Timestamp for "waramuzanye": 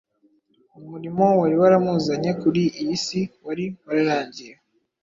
1.61-2.31